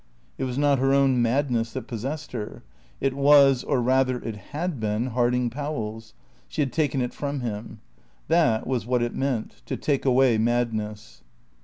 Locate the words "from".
7.13-7.41